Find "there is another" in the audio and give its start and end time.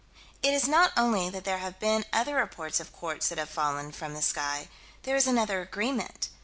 5.03-5.61